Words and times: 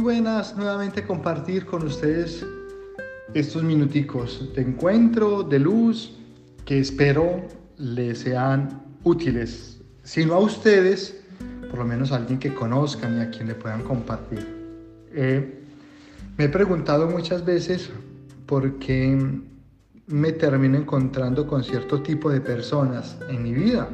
buenas 0.00 0.56
nuevamente 0.56 1.06
compartir 1.06 1.66
con 1.66 1.86
ustedes 1.86 2.44
estos 3.34 3.62
minuticos 3.62 4.50
de 4.54 4.62
encuentro, 4.62 5.42
de 5.42 5.58
luz, 5.58 6.16
que 6.64 6.78
espero 6.78 7.42
les 7.76 8.20
sean 8.20 8.82
útiles. 9.04 9.80
Si 10.02 10.24
no 10.24 10.34
a 10.34 10.38
ustedes, 10.38 11.22
por 11.68 11.80
lo 11.80 11.84
menos 11.84 12.12
a 12.12 12.16
alguien 12.16 12.38
que 12.38 12.54
conozcan 12.54 13.18
y 13.18 13.20
a 13.20 13.30
quien 13.30 13.48
le 13.48 13.54
puedan 13.54 13.82
compartir. 13.82 14.46
Eh, 15.12 15.64
me 16.38 16.44
he 16.44 16.48
preguntado 16.48 17.06
muchas 17.06 17.44
veces 17.44 17.90
por 18.46 18.78
qué 18.78 19.18
me 20.06 20.32
termino 20.32 20.78
encontrando 20.78 21.46
con 21.46 21.62
cierto 21.62 22.00
tipo 22.00 22.30
de 22.30 22.40
personas 22.40 23.18
en 23.28 23.42
mi 23.42 23.52
vida. 23.52 23.88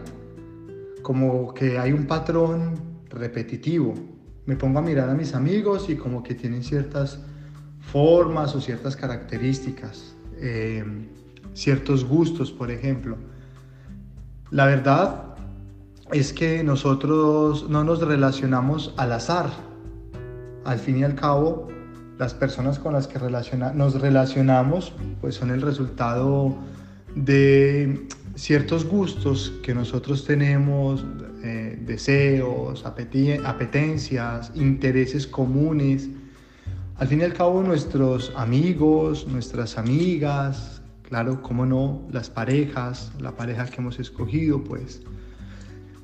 Como 1.02 1.52
que 1.52 1.78
hay 1.78 1.92
un 1.92 2.06
patrón 2.06 2.74
repetitivo. 3.10 4.15
Me 4.46 4.56
pongo 4.56 4.78
a 4.78 4.82
mirar 4.82 5.10
a 5.10 5.14
mis 5.14 5.34
amigos 5.34 5.90
y 5.90 5.96
como 5.96 6.22
que 6.22 6.34
tienen 6.34 6.62
ciertas 6.62 7.18
formas 7.80 8.54
o 8.54 8.60
ciertas 8.60 8.96
características, 8.96 10.14
eh, 10.38 10.84
ciertos 11.54 12.04
gustos, 12.04 12.52
por 12.52 12.70
ejemplo. 12.70 13.16
La 14.50 14.66
verdad 14.66 15.34
es 16.12 16.32
que 16.32 16.62
nosotros 16.62 17.68
no 17.68 17.82
nos 17.82 18.00
relacionamos 18.00 18.94
al 18.96 19.12
azar. 19.12 19.50
Al 20.64 20.78
fin 20.78 20.98
y 20.98 21.04
al 21.04 21.14
cabo, 21.14 21.68
las 22.18 22.34
personas 22.34 22.78
con 22.78 22.92
las 22.92 23.08
que 23.08 23.18
nos 23.18 24.00
relacionamos 24.00 24.92
pues 25.20 25.34
son 25.34 25.50
el 25.50 25.62
resultado 25.62 26.56
de 27.16 28.06
ciertos 28.36 28.84
gustos 28.84 29.54
que 29.62 29.74
nosotros 29.74 30.24
tenemos, 30.24 31.04
eh, 31.42 31.78
deseos, 31.84 32.84
apetencias, 32.84 34.52
intereses 34.54 35.26
comunes. 35.26 36.08
Al 36.96 37.08
fin 37.08 37.20
y 37.20 37.24
al 37.24 37.32
cabo 37.32 37.62
nuestros 37.62 38.32
amigos, 38.36 39.26
nuestras 39.26 39.78
amigas, 39.78 40.82
claro, 41.02 41.42
cómo 41.42 41.66
no, 41.66 42.06
las 42.12 42.30
parejas, 42.30 43.10
la 43.18 43.32
pareja 43.34 43.66
que 43.66 43.80
hemos 43.80 43.98
escogido, 43.98 44.62
pues 44.62 45.02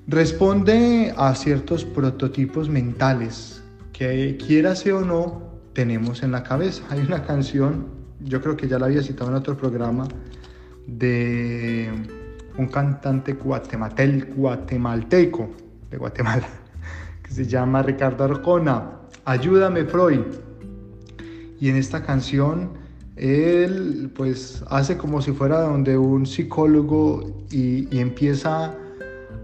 responde 0.07 1.15
a 1.17 1.35
ciertos 1.35 1.85
prototipos 1.85 2.69
mentales 2.69 3.63
que 3.93 4.37
quiera 4.45 4.75
o 4.95 5.01
no 5.01 5.43
tenemos 5.75 6.23
en 6.23 6.33
la 6.33 6.43
cabeza. 6.43 6.83
Hay 6.89 7.01
una 7.01 7.23
canción, 7.25 7.87
yo 8.21 8.41
creo 8.41 8.57
que 8.57 8.67
ya 8.67 8.79
la 8.79 8.87
había 8.87 9.03
citado 9.03 9.31
en 9.31 9.37
otro 9.37 9.57
programa, 9.57 10.09
de 10.87 11.91
un 12.59 12.67
cantante 12.67 13.35
guatemalteco 13.35 15.51
de 15.91 15.97
Guatemala, 15.97 16.49
que 17.23 17.31
se 17.31 17.47
llama 17.47 17.83
Ricardo 17.83 18.25
Arcona, 18.25 18.99
Ayúdame 19.25 19.85
Freud. 19.85 20.21
Y 21.61 21.69
en 21.69 21.77
esta 21.77 22.03
canción 22.03 22.71
él 23.17 24.11
pues 24.15 24.65
hace 24.69 24.97
como 24.97 25.23
si 25.23 25.33
fuera 25.33 25.61
donde 25.61 25.97
un 25.97 26.27
psicólogo 26.27 27.45
y, 27.51 27.95
y 27.95 28.01
empieza 28.01 28.75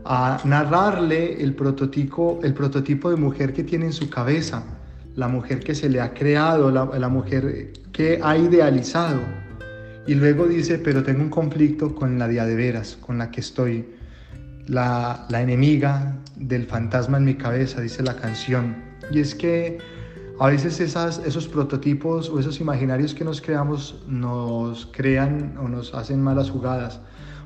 a 0.04 0.40
narrarle 0.44 1.42
el 1.42 1.54
prototipo, 1.54 2.40
el 2.42 2.54
prototipo 2.54 3.10
de 3.10 3.16
mujer 3.16 3.52
que 3.52 3.62
tiene 3.62 3.86
en 3.86 3.92
su 3.92 4.10
cabeza 4.10 4.64
la 5.18 5.26
mujer 5.26 5.58
que 5.58 5.74
se 5.74 5.88
le 5.88 6.00
ha 6.00 6.14
creado, 6.14 6.70
la, 6.70 7.08
mujer 7.08 7.72
que 7.90 8.20
ha 8.22 8.38
idealizado. 8.38 9.18
Y 10.08 10.14
luego 10.14 10.46
dice, 10.46 10.78
pero 10.78 11.02
tengo 11.02 11.20
un 11.20 11.28
conflicto 11.28 11.94
con 11.94 12.18
la 12.18 12.28
diadeveras, 12.28 12.96
con 12.96 13.18
la 13.18 13.30
que 13.30 13.40
estoy, 13.40 13.90
la, 14.66 15.26
enemiga 15.30 16.16
del 16.34 16.64
fantasma 16.64 17.18
en 17.18 17.26
mi 17.26 17.34
cabeza, 17.34 17.82
dice 17.82 18.02
la 18.02 18.16
canción. 18.16 18.74
Y 19.10 19.20
es 19.20 19.34
que 19.34 19.76
a 20.40 20.46
veces 20.46 20.80
esos 20.80 21.46
prototipos 21.48 22.30
o 22.30 22.40
esos 22.40 22.58
imaginarios 22.58 23.12
que 23.12 23.22
nos 23.22 23.42
creamos 23.42 24.02
nos 24.08 24.86
crean 24.92 25.58
o 25.62 25.68
nos 25.68 25.92
hacen 25.92 26.22
malas 26.22 26.48
jugadas, 26.48 27.00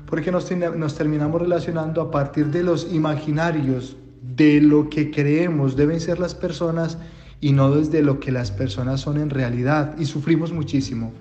porque 0.05 0.31
nos, 0.31 0.49
nos 0.49 0.95
terminamos 0.95 1.41
relacionando 1.41 1.99
a 1.99 2.11
partir 2.11 2.45
de 2.47 2.63
los 2.63 2.93
imaginarios, 2.93 3.97
de 4.21 4.61
lo 4.61 4.89
que 4.89 5.11
creemos 5.11 5.75
deben 5.75 5.99
ser 5.99 6.17
las 6.17 6.33
personas 6.33 6.97
y 7.41 7.51
no 7.51 7.75
desde 7.75 8.01
lo 8.01 8.21
que 8.21 8.31
las 8.31 8.51
personas 8.51 9.01
son 9.01 9.17
en 9.17 9.29
realidad 9.29 9.97
y 9.99 10.05
sufrimos 10.05 10.53
muchísimo. 10.53 11.11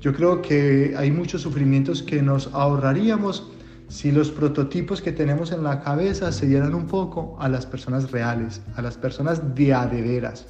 Yo 0.00 0.12
creo 0.12 0.42
que 0.42 0.94
hay 0.96 1.10
muchos 1.10 1.42
sufrimientos 1.42 2.02
que 2.02 2.22
nos 2.22 2.52
ahorraríamos 2.52 3.50
si 3.88 4.10
los 4.10 4.30
prototipos 4.30 5.00
que 5.00 5.12
tenemos 5.12 5.52
en 5.52 5.62
la 5.62 5.80
cabeza 5.80 6.32
se 6.32 6.46
dieran 6.46 6.74
un 6.74 6.86
poco 6.86 7.36
a 7.40 7.48
las 7.48 7.66
personas 7.66 8.10
reales, 8.10 8.60
a 8.74 8.82
las 8.82 8.96
personas 8.96 9.54
de 9.54 9.72
a 9.72 9.86
de 9.86 10.02
veras. 10.02 10.46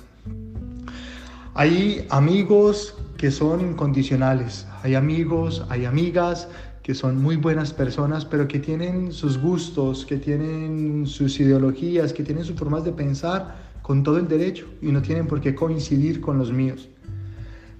Hay 1.54 2.06
amigos 2.10 2.94
que 3.16 3.30
son 3.30 3.60
incondicionales, 3.60 4.66
hay 4.82 4.94
amigos, 4.94 5.64
hay 5.68 5.84
amigas 5.84 6.48
que 6.82 6.94
son 6.94 7.20
muy 7.20 7.36
buenas 7.36 7.72
personas, 7.72 8.24
pero 8.24 8.46
que 8.46 8.58
tienen 8.58 9.10
sus 9.10 9.38
gustos, 9.38 10.06
que 10.06 10.18
tienen 10.18 11.06
sus 11.06 11.40
ideologías, 11.40 12.12
que 12.12 12.22
tienen 12.22 12.44
sus 12.44 12.56
formas 12.56 12.84
de 12.84 12.92
pensar 12.92 13.56
con 13.82 14.02
todo 14.02 14.18
el 14.18 14.28
derecho 14.28 14.66
y 14.82 14.92
no 14.92 15.02
tienen 15.02 15.26
por 15.26 15.40
qué 15.40 15.54
coincidir 15.54 16.20
con 16.20 16.38
los 16.38 16.52
míos. 16.52 16.88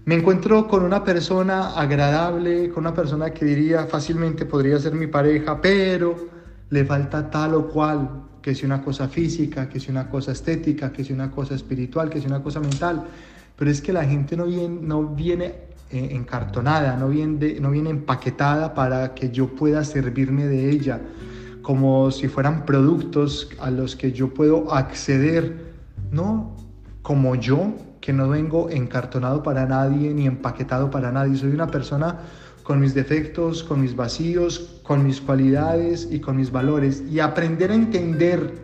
Me 0.06 0.14
encuentro 0.14 0.68
con 0.68 0.84
una 0.84 1.02
persona 1.02 1.70
agradable, 1.70 2.70
con 2.70 2.84
una 2.84 2.94
persona 2.94 3.30
que 3.30 3.44
diría 3.44 3.86
fácilmente 3.86 4.46
podría 4.46 4.78
ser 4.78 4.94
mi 4.94 5.08
pareja, 5.08 5.60
pero 5.60 6.14
le 6.70 6.84
falta 6.84 7.28
tal 7.28 7.54
o 7.54 7.66
cual, 7.66 8.22
que 8.40 8.54
sea 8.54 8.66
una 8.66 8.84
cosa 8.84 9.08
física, 9.08 9.68
que 9.68 9.80
sea 9.80 9.90
una 9.90 10.08
cosa 10.08 10.30
estética, 10.30 10.92
que 10.92 11.02
sea 11.02 11.16
una 11.16 11.32
cosa 11.32 11.56
espiritual, 11.56 12.08
que 12.08 12.20
sea 12.20 12.28
una 12.28 12.40
cosa 12.40 12.60
mental. 12.60 13.02
Pero 13.56 13.68
es 13.68 13.80
que 13.80 13.92
la 13.92 14.04
gente 14.04 14.36
no 14.36 14.46
viene, 15.08 15.46
eh, 15.90 16.08
encartonada, 16.12 16.96
no 16.96 17.08
viene, 17.08 17.58
no 17.58 17.72
viene 17.72 17.90
empaquetada 17.90 18.74
para 18.74 19.12
que 19.12 19.32
yo 19.32 19.48
pueda 19.56 19.82
servirme 19.82 20.46
de 20.46 20.70
ella, 20.70 21.00
como 21.62 22.12
si 22.12 22.28
fueran 22.28 22.64
productos 22.64 23.50
a 23.58 23.72
los 23.72 23.96
que 23.96 24.12
yo 24.12 24.32
puedo 24.32 24.72
acceder 24.72 25.74
no 26.12 26.66
como 27.06 27.36
yo, 27.36 27.72
que 28.00 28.12
no 28.12 28.28
vengo 28.28 28.68
encartonado 28.68 29.40
para 29.40 29.64
nadie 29.64 30.12
ni 30.12 30.26
empaquetado 30.26 30.90
para 30.90 31.12
nadie. 31.12 31.36
Soy 31.36 31.50
una 31.50 31.68
persona 31.68 32.18
con 32.64 32.80
mis 32.80 32.94
defectos, 32.94 33.62
con 33.62 33.80
mis 33.80 33.94
vacíos, 33.94 34.80
con 34.82 35.06
mis 35.06 35.20
cualidades 35.20 36.08
y 36.10 36.18
con 36.18 36.36
mis 36.36 36.50
valores. 36.50 37.04
Y 37.08 37.20
aprender 37.20 37.70
a 37.70 37.74
entender 37.76 38.54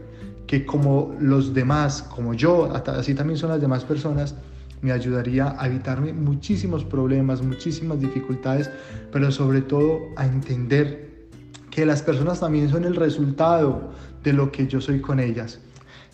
que 0.49 0.67
como 0.67 1.15
los 1.21 1.55
demás, 1.55 2.03
como 2.03 2.35
yo, 2.35 2.69
así 2.75 3.15
también 3.15 3.39
son 3.39 3.51
las 3.51 3.61
demás 3.61 3.85
personas, 3.85 4.35
me 4.81 4.91
ayudaría 4.91 5.55
a 5.57 5.69
evitarme 5.69 6.13
muchísimos 6.13 6.85
problemas, 6.85 7.43
muchísimas 7.43 8.01
dificultades, 8.01 8.69
pero 9.13 9.31
sobre 9.31 9.61
todo 9.61 10.01
a 10.17 10.27
entender 10.27 11.29
que 11.71 11.87
las 11.87 12.03
personas 12.03 12.41
también 12.41 12.69
son 12.71 12.87
el 12.87 12.97
resultado 12.97 13.93
de 14.25 14.33
lo 14.33 14.51
que 14.51 14.67
yo 14.67 14.81
soy 14.81 15.01
con 15.01 15.21
ellas. 15.21 15.61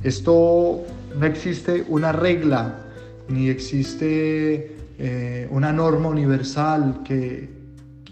Esto 0.02 0.84
no 1.18 1.26
existe 1.26 1.84
una 1.88 2.12
regla, 2.12 2.86
ni 3.28 3.48
existe 3.48 4.76
eh, 4.98 5.48
una 5.50 5.72
norma 5.72 6.08
universal 6.08 7.02
que, 7.04 7.50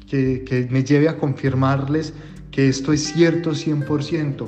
que, 0.09 0.69
me 0.71 0.83
lleve 0.83 1.09
a 1.09 1.17
confirmarles 1.17 2.13
que 2.51 2.69
esto 2.69 2.93
es 2.93 3.05
cierto 3.05 3.53
100%. 3.53 4.47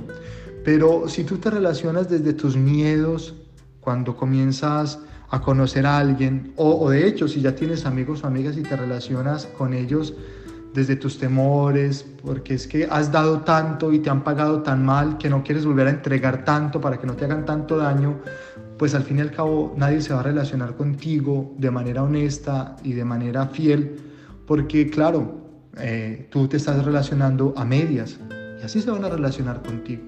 Pero 0.65 1.09
si 1.09 1.23
tú 1.23 1.39
te 1.39 1.51
relacionas 1.51 2.11
desde 2.11 2.33
tus 2.33 2.57
miedos, 2.57 3.37
cuando 3.81 4.17
comienzas 4.17 4.99
a 5.31 5.41
conocer 5.41 5.87
a 5.87 5.99
alguien, 5.99 6.53
o, 6.57 6.75
o 6.81 6.91
de 6.91 7.07
hecho 7.07 7.29
si 7.29 7.41
ya 7.41 7.55
tienes 7.55 7.87
amigos 7.87 8.25
o 8.25 8.27
amigas 8.27 8.57
y 8.57 8.63
te 8.63 8.77
relacionas 8.77 9.47
con 9.47 9.75
ellos, 9.75 10.15
desde 10.75 10.97
tus 10.97 11.19
temores, 11.19 12.05
porque 12.23 12.55
es 12.55 12.67
que 12.67 12.87
has 12.91 13.11
dado 13.11 13.41
tanto 13.41 13.93
y 13.93 14.01
te 14.01 14.11
han 14.11 14.23
pagado 14.23 14.63
tan 14.63 14.85
mal 14.85 15.19
que 15.19 15.29
no 15.31 15.43
quieres 15.43 15.65
volver 15.65 15.87
a 15.87 15.91
entregar 15.91 16.45
tanto 16.45 16.81
para 16.81 16.99
que 16.99 17.07
no 17.07 17.15
te 17.15 17.25
hagan 17.25 17.45
tanto 17.45 17.77
daño, 17.77 18.21
pues 18.79 18.95
al 18.95 19.03
fin 19.03 19.19
y 19.19 19.21
al 19.23 19.33
cabo 19.33 19.75
nadie 19.77 20.01
se 20.01 20.13
va 20.13 20.21
a 20.21 20.23
relacionar 20.23 20.77
contigo 20.77 21.55
de 21.59 21.71
manera 21.71 22.03
honesta 22.03 22.77
y 22.85 22.93
de 22.93 23.05
manera 23.05 23.47
fiel, 23.47 23.97
porque 24.47 24.89
claro, 24.89 25.49
eh, 25.79 26.29
tú 26.31 26.49
te 26.49 26.57
estás 26.57 26.85
relacionando 26.85 27.55
a 27.57 27.65
medias 27.65 28.19
y 28.61 28.65
así 28.65 28.81
se 28.81 28.91
van 28.91 29.05
a 29.05 29.09
relacionar 29.09 29.63
contigo. 29.63 30.03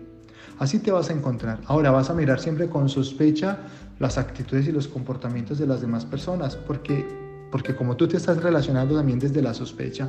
Así 0.59 0.79
te 0.79 0.93
vas 0.93 1.09
a 1.09 1.15
encontrar. 1.15 1.59
Ahora 1.67 1.91
vas 1.91 2.11
a 2.11 2.15
mirar 2.15 2.39
siempre 2.39 2.69
con 2.69 2.89
sospecha 2.89 3.59
las 3.99 4.19
actitudes 4.19 4.69
y 4.69 4.73
los 4.73 4.89
comportamientos 4.89 5.59
de 5.59 5.67
las 5.67 5.81
demás 5.81 6.05
personas, 6.05 6.55
porque, 6.57 7.07
porque 7.51 7.75
como 7.75 7.97
tú 7.97 8.07
te 8.09 8.19
estás 8.19 8.43
relacionando 8.43 8.95
también 8.97 9.19
desde 9.19 9.41
la 9.41 9.55
sospecha, 9.55 10.09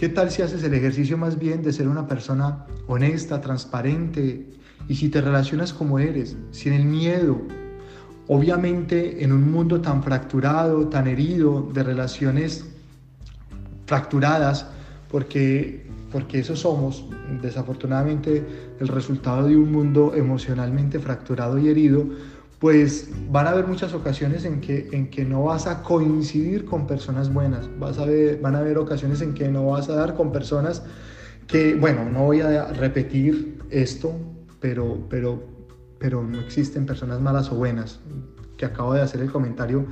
¿Qué 0.00 0.08
tal 0.08 0.30
si 0.30 0.40
haces 0.40 0.64
el 0.64 0.72
ejercicio 0.72 1.18
más 1.18 1.38
bien 1.38 1.62
de 1.62 1.74
ser 1.74 1.86
una 1.86 2.06
persona 2.06 2.64
honesta, 2.86 3.38
transparente 3.42 4.46
y 4.88 4.94
si 4.94 5.10
te 5.10 5.20
relacionas 5.20 5.74
como 5.74 5.98
eres, 5.98 6.38
sin 6.52 6.72
el 6.72 6.86
miedo? 6.86 7.42
Obviamente 8.26 9.22
en 9.22 9.30
un 9.30 9.52
mundo 9.52 9.82
tan 9.82 10.02
fracturado, 10.02 10.88
tan 10.88 11.06
herido, 11.06 11.68
de 11.74 11.82
relaciones 11.82 12.64
fracturadas, 13.84 14.68
porque, 15.10 15.86
porque 16.10 16.38
eso 16.38 16.56
somos, 16.56 17.04
desafortunadamente, 17.42 18.42
el 18.80 18.88
resultado 18.88 19.48
de 19.48 19.56
un 19.58 19.70
mundo 19.70 20.14
emocionalmente 20.14 20.98
fracturado 20.98 21.58
y 21.58 21.68
herido, 21.68 22.06
pues 22.60 23.08
van 23.30 23.46
a 23.46 23.50
haber 23.50 23.66
muchas 23.66 23.94
ocasiones 23.94 24.44
en 24.44 24.60
que, 24.60 24.90
en 24.92 25.08
que 25.08 25.24
no 25.24 25.44
vas 25.44 25.66
a 25.66 25.82
coincidir 25.82 26.66
con 26.66 26.86
personas 26.86 27.32
buenas, 27.32 27.68
vas 27.78 27.98
a 27.98 28.04
ver, 28.04 28.38
van 28.40 28.54
a 28.54 28.58
haber 28.58 28.76
ocasiones 28.76 29.22
en 29.22 29.32
que 29.32 29.48
no 29.48 29.66
vas 29.66 29.88
a 29.88 29.94
dar 29.94 30.14
con 30.14 30.30
personas 30.30 30.82
que, 31.46 31.74
bueno, 31.74 32.04
no 32.04 32.26
voy 32.26 32.42
a 32.42 32.66
repetir 32.68 33.58
esto, 33.70 34.14
pero, 34.60 35.06
pero, 35.08 35.42
pero 35.98 36.22
no 36.22 36.38
existen 36.38 36.84
personas 36.84 37.18
malas 37.18 37.50
o 37.50 37.54
buenas, 37.54 37.98
que 38.58 38.66
acabo 38.66 38.92
de 38.92 39.00
hacer 39.00 39.22
el 39.22 39.32
comentario 39.32 39.86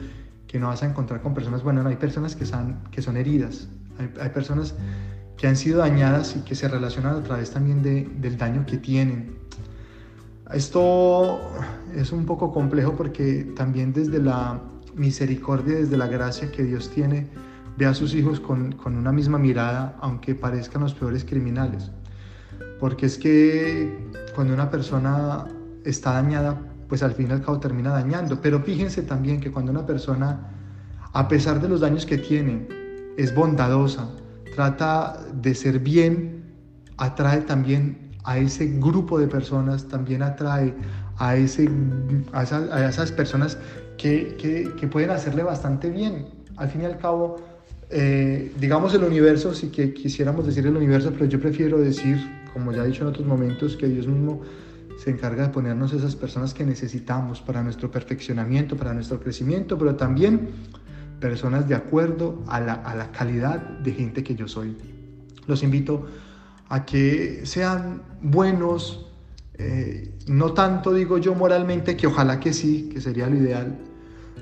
que 0.47 0.59
no 0.59 0.69
vas 0.69 0.83
a 0.83 0.87
encontrar 0.87 1.23
con 1.23 1.33
personas 1.33 1.63
buenas, 1.63 1.87
hay 1.87 1.97
personas 1.97 2.37
que 2.37 2.45
son, 2.45 2.81
que 2.91 3.01
son 3.01 3.17
heridas, 3.17 3.69
hay, 3.99 4.13
hay 4.21 4.29
personas 4.29 4.75
que 5.39 5.47
han 5.47 5.57
sido 5.57 5.79
dañadas 5.79 6.37
y 6.37 6.41
que 6.41 6.55
se 6.55 6.69
relacionan 6.69 7.17
a 7.17 7.23
través 7.23 7.51
también 7.51 7.83
de, 7.83 8.07
del 8.19 8.37
daño 8.37 8.67
que 8.67 8.77
tienen. 8.77 9.38
Esto 10.53 11.41
es 11.95 12.11
un 12.11 12.25
poco 12.25 12.53
complejo 12.53 12.95
porque 12.97 13.53
también 13.55 13.93
desde 13.93 14.19
la 14.19 14.61
misericordia, 14.95 15.77
desde 15.77 15.97
la 15.97 16.07
gracia 16.07 16.51
que 16.51 16.65
Dios 16.65 16.91
tiene, 16.91 17.29
ve 17.77 17.87
a 17.87 17.95
sus 17.95 18.15
hijos 18.15 18.41
con, 18.41 18.73
con 18.73 18.97
una 18.97 19.13
misma 19.13 19.39
mirada, 19.39 19.97
aunque 20.01 20.35
parezcan 20.35 20.83
los 20.83 20.95
peores 20.95 21.25
criminales. 21.25 21.91
Porque 22.81 23.07
es 23.07 23.19
que 23.19 24.09
cuando 24.35 24.55
una 24.55 24.71
persona 24.71 25.47
está 25.85 26.15
dañada, 26.15 26.59
pues 26.89 27.03
al 27.03 27.13
fin 27.13 27.29
y 27.29 27.33
al 27.33 27.43
cabo 27.43 27.61
termina 27.61 27.91
dañando. 27.91 28.41
Pero 28.41 28.61
fíjense 28.61 29.03
también 29.03 29.41
que 29.41 29.53
cuando 29.53 29.71
una 29.71 29.85
persona, 29.85 30.51
a 31.13 31.29
pesar 31.29 31.61
de 31.61 31.69
los 31.69 31.81
daños 31.81 32.07
que 32.07 32.19
tiene, 32.19 32.67
es 33.17 33.35
bondadosa, 33.35 34.09
trata 34.55 35.21
de 35.35 35.55
ser 35.55 35.79
bien, 35.79 36.55
atrae 36.97 37.43
también 37.43 38.08
a 38.25 38.39
ese 38.39 38.67
grupo 38.67 39.19
de 39.19 39.27
personas, 39.27 39.89
también 39.89 40.23
atrae 40.23 40.75
a, 41.17 41.37
ese, 41.37 41.69
a, 42.33 42.43
esas, 42.43 43.13
personas 43.13 43.59
que, 43.97 44.37
que, 44.79 44.87
pueden 44.87 45.11
hacerle 45.11 45.43
bastante 45.43 45.91
bien. 45.91 46.27
Al 46.57 46.69
fin 46.69 46.83
y 46.83 46.85
al 46.85 46.99
cabo, 46.99 47.37
eh, 47.91 48.53
digamos 48.61 48.95
el 48.95 49.05
universo, 49.05 49.55
sí 49.55 49.69
que 49.69 49.95
quisiéramos 49.95 50.47
decir 50.47 50.67
el 50.67 50.77
universo, 50.77 51.13
pero 51.13 51.27
yo 51.27 51.41
prefiero 51.41 51.79
decir, 51.79 52.19
como 52.53 52.73
ya 52.73 52.85
he 52.85 52.89
dicho 52.89 53.03
en 53.03 53.09
otros 53.09 53.27
momentos, 53.27 53.77
que 53.77 53.89
Dios 53.89 54.07
mismo 54.07 54.43
se 54.99 55.11
encarga 55.11 55.45
de 55.45 55.49
ponernos 55.51 55.93
esas 55.93 56.17
personas 56.17 56.55
que 56.55 56.67
necesitamos 56.67 57.41
para 57.41 57.63
nuestro 57.63 57.91
perfeccionamiento, 57.91 58.77
para 58.77 58.93
nuestro 58.93 59.21
crecimiento, 59.21 59.79
pero 59.79 59.95
también 59.95 60.51
personas 61.21 61.69
de 61.69 61.75
acuerdo 61.75 62.43
a 62.49 62.61
la, 62.61 63.11
calidad 63.13 63.61
de 63.61 63.93
gente 63.93 64.23
que 64.25 64.35
yo 64.35 64.49
soy. 64.49 64.77
Los 65.47 65.63
invito 65.63 66.07
a 66.69 66.85
que 66.85 67.43
sean 67.45 68.03
buenos, 68.23 69.07
eh, 69.55 70.15
no 70.27 70.53
tanto 70.53 70.93
digo 70.93 71.19
yo 71.19 71.35
moralmente, 71.35 71.97
que 71.97 72.07
ojalá 72.07 72.41
que 72.41 72.53
sí, 72.53 72.91
que 72.93 73.01
sería 73.01 73.29
lo 73.29 73.37
ideal, 73.37 73.79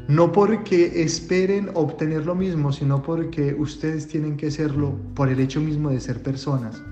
no 0.08 0.30
porque 0.32 1.02
esperen 1.02 1.70
obtener 1.74 2.26
lo 2.26 2.34
mismo, 2.34 2.72
sino 2.72 3.02
porque 3.02 3.54
ustedes 3.58 4.06
tienen 4.06 4.36
que 4.36 4.50
serlo 4.50 4.96
por 5.14 5.28
el 5.28 5.40
hecho 5.40 5.60
mismo 5.60 5.90
de 5.90 6.00
ser 6.00 6.22
personas. 6.22 6.82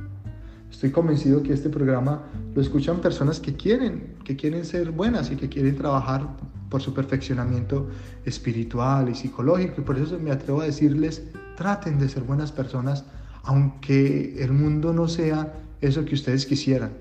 Estoy 0.71 0.91
convencido 0.91 1.43
que 1.43 1.53
este 1.53 1.71
programa 1.71 2.25
lo 2.55 2.61
escuchan 2.61 3.01
personas 3.01 3.39
que 3.39 3.55
quieren, 3.55 4.17
que 4.25 4.35
quieren 4.35 4.65
ser 4.65 4.91
buenas 4.91 5.31
y 5.31 5.37
que 5.37 5.49
quieren 5.49 5.77
trabajar 5.77 6.29
por 6.69 6.83
su 6.83 6.93
perfeccionamiento 6.93 7.89
espiritual 8.25 9.09
y 9.09 9.15
psicológico. 9.15 9.81
Y 9.81 9.85
por 9.85 9.97
eso 9.97 10.19
me 10.19 10.33
atrevo 10.33 10.63
a 10.63 10.65
decirles, 10.65 11.23
traten 11.57 12.01
de 12.01 12.09
ser 12.09 12.25
buenas 12.25 12.51
personas, 12.51 13.05
aunque 13.45 14.43
el 14.43 14.53
mundo 14.53 14.93
no 14.93 15.09
sea 15.09 15.53
eso 15.81 16.05
que 16.05 16.15
ustedes 16.15 16.47
quisieran, 16.47 16.93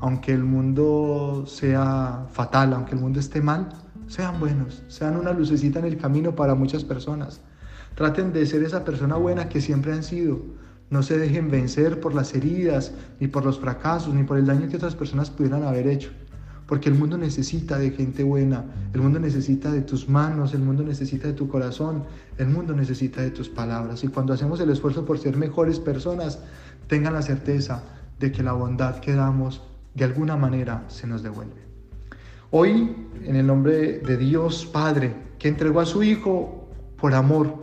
aunque 0.00 0.32
el 0.32 0.42
mundo 0.42 1.44
sea 1.46 2.26
fatal, 2.30 2.72
aunque 2.72 2.94
el 2.94 3.00
mundo 3.00 3.20
esté 3.20 3.40
mal, 3.40 3.68
sean 4.06 4.40
buenos, 4.40 4.82
sean 4.88 5.16
una 5.16 5.32
lucecita 5.32 5.78
en 5.78 5.84
el 5.86 5.96
camino 5.96 6.34
para 6.34 6.54
muchas 6.54 6.84
personas. 6.84 7.40
Traten 7.94 8.32
de 8.32 8.46
ser 8.46 8.62
esa 8.62 8.84
persona 8.84 9.16
buena 9.16 9.48
que 9.48 9.60
siempre 9.60 9.92
han 9.92 10.02
sido. 10.02 10.40
No 10.90 11.02
se 11.02 11.18
dejen 11.18 11.50
vencer 11.50 12.00
por 12.00 12.14
las 12.14 12.34
heridas, 12.34 12.92
ni 13.20 13.28
por 13.28 13.44
los 13.44 13.60
fracasos, 13.60 14.14
ni 14.14 14.24
por 14.24 14.38
el 14.38 14.46
daño 14.46 14.68
que 14.68 14.76
otras 14.76 14.94
personas 14.94 15.30
pudieran 15.30 15.62
haber 15.62 15.86
hecho 15.86 16.10
porque 16.72 16.88
el 16.88 16.94
mundo 16.94 17.18
necesita 17.18 17.78
de 17.78 17.90
gente 17.90 18.24
buena, 18.24 18.64
el 18.94 19.02
mundo 19.02 19.20
necesita 19.20 19.70
de 19.70 19.82
tus 19.82 20.08
manos, 20.08 20.54
el 20.54 20.62
mundo 20.62 20.82
necesita 20.82 21.28
de 21.28 21.34
tu 21.34 21.46
corazón, 21.46 22.04
el 22.38 22.48
mundo 22.48 22.72
necesita 22.72 23.20
de 23.20 23.30
tus 23.30 23.50
palabras. 23.50 24.02
Y 24.04 24.08
cuando 24.08 24.32
hacemos 24.32 24.58
el 24.58 24.70
esfuerzo 24.70 25.04
por 25.04 25.18
ser 25.18 25.36
mejores 25.36 25.78
personas, 25.78 26.38
tengan 26.86 27.12
la 27.12 27.20
certeza 27.20 27.84
de 28.18 28.32
que 28.32 28.42
la 28.42 28.54
bondad 28.54 29.00
que 29.00 29.12
damos 29.12 29.60
de 29.92 30.04
alguna 30.04 30.38
manera 30.38 30.84
se 30.88 31.06
nos 31.06 31.22
devuelve. 31.22 31.60
Hoy, 32.50 32.96
en 33.22 33.36
el 33.36 33.46
nombre 33.46 33.98
de 33.98 34.16
Dios 34.16 34.64
Padre, 34.64 35.14
que 35.38 35.48
entregó 35.48 35.80
a 35.80 35.84
su 35.84 36.02
Hijo 36.02 36.70
por 36.96 37.12
amor, 37.12 37.54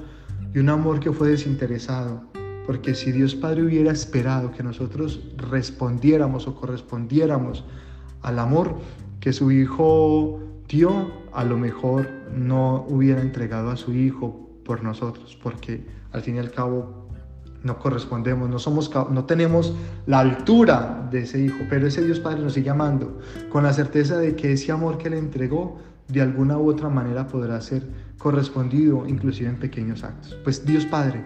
y 0.54 0.60
un 0.60 0.70
amor 0.70 1.00
que 1.00 1.12
fue 1.12 1.30
desinteresado, 1.30 2.26
porque 2.68 2.94
si 2.94 3.12
Dios 3.12 3.34
Padre 3.34 3.64
hubiera 3.64 3.92
esperado 3.92 4.52
que 4.52 4.62
nosotros 4.62 5.20
respondiéramos 5.36 6.48
o 6.48 6.54
correspondiéramos 6.54 7.66
al 8.22 8.40
amor 8.40 8.78
que 9.20 9.34
su 9.34 9.52
hijo 9.52 10.40
dio, 10.68 11.12
a 11.34 11.44
lo 11.44 11.58
mejor 11.58 12.08
no 12.34 12.86
hubiera 12.88 13.22
entregado 13.22 13.70
a 13.72 13.78
su 13.78 13.94
hijo 13.94 14.50
por 14.64 14.84
nosotros, 14.84 15.38
porque 15.42 15.86
al 16.12 16.22
fin 16.22 16.36
y 16.36 16.40
al 16.40 16.52
cabo 16.52 17.08
no 17.64 17.78
correspondemos, 17.78 18.50
no, 18.50 18.60
somos, 18.60 18.92
no 19.12 19.26
tenemos 19.26 19.74
la 20.06 20.20
altura 20.20 21.08
de 21.12 21.22
ese 21.22 21.44
hijo, 21.44 21.58
pero 21.70 21.88
ese 21.88 22.06
Dios 22.06 22.20
Padre 22.20 22.42
nos 22.42 22.54
sigue 22.54 22.70
amando, 22.70 23.20
con 23.50 23.64
la 23.64 23.74
certeza 23.74 24.18
de 24.18 24.36
que 24.36 24.54
ese 24.54 24.72
amor 24.72 24.98
que 24.98 25.10
le 25.10 25.18
entregó 25.18 25.80
de 26.08 26.22
alguna 26.22 26.58
u 26.58 26.70
otra 26.70 26.90
manera 26.90 27.28
podrá 27.28 27.60
ser 27.62 27.84
correspondido, 28.18 29.08
inclusive 29.08 29.50
en 29.50 29.58
pequeños 29.58 30.04
actos. 30.04 30.38
Pues 30.44 30.66
Dios 30.66 30.86
Padre, 30.86 31.24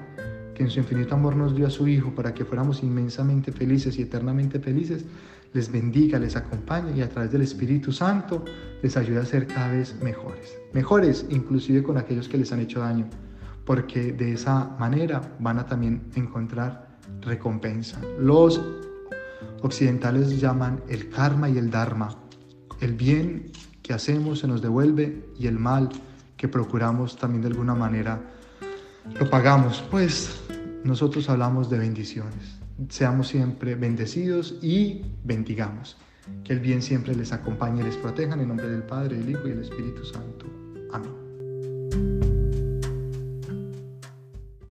que 0.56 0.64
en 0.64 0.70
su 0.70 0.80
infinito 0.80 1.16
amor 1.16 1.36
nos 1.36 1.56
dio 1.56 1.68
a 1.68 1.70
su 1.70 1.88
Hijo 1.88 2.14
para 2.14 2.34
que 2.34 2.46
fuéramos 2.46 2.84
inmensamente 2.84 3.52
felices 3.52 3.98
y 3.98 4.04
eternamente 4.04 4.60
felices, 4.60 5.06
les 5.54 5.72
bendiga, 5.72 6.20
les 6.20 6.36
acompañe 6.36 6.98
y 6.98 7.02
a 7.02 7.10
través 7.10 7.32
del 7.32 7.44
Espíritu 7.44 7.92
Santo 7.92 8.44
les 8.82 8.98
ayude 8.98 9.20
a 9.20 9.26
ser 9.26 9.48
cada 9.48 9.72
vez 9.72 9.96
mejores. 10.02 10.58
Mejores 10.74 11.26
inclusive 11.30 11.84
con 11.84 11.98
aquellos 11.98 12.28
que 12.28 12.38
les 12.38 12.52
han 12.52 12.60
hecho 12.60 12.80
daño, 12.80 13.08
porque 13.66 14.12
de 14.12 14.34
esa 14.34 14.76
manera 14.80 15.22
van 15.40 15.60
a 15.60 15.66
también 15.66 16.10
encontrar 16.16 16.98
recompensa. 17.22 18.02
Los 18.20 18.62
occidentales 19.62 20.40
llaman 20.40 20.82
el 20.90 21.10
karma 21.10 21.50
y 21.50 21.58
el 21.58 21.70
dharma. 21.70 22.18
El 22.82 22.94
bien 22.94 23.52
que 23.82 23.94
hacemos 23.94 24.40
se 24.40 24.48
nos 24.48 24.62
devuelve 24.62 25.24
y 25.38 25.48
el 25.48 25.60
mal 25.60 25.90
que 26.36 26.48
procuramos 26.48 27.16
también 27.16 27.42
de 27.44 27.50
alguna 27.50 27.76
manera 27.76 28.20
lo 29.20 29.30
pagamos. 29.30 29.84
Pues 29.92 30.42
nosotros 30.84 31.30
hablamos 31.30 31.70
de 31.70 31.78
bendiciones 31.78 32.63
seamos 32.90 33.28
siempre 33.28 33.76
bendecidos 33.76 34.56
y 34.62 35.02
bendigamos. 35.24 35.98
Que 36.44 36.54
el 36.54 36.60
bien 36.60 36.82
siempre 36.82 37.16
les 37.16 37.34
acompañe 37.34 37.82
y 37.82 37.84
les 37.84 37.98
proteja 37.98 38.34
en 38.34 38.42
el 38.42 38.48
nombre 38.48 38.70
del 38.70 38.84
Padre, 38.84 39.18
del 39.18 39.30
Hijo 39.30 39.48
y 39.48 39.52
del 39.52 39.62
Espíritu 39.62 40.06
Santo. 40.06 40.46
Amén. 40.94 42.33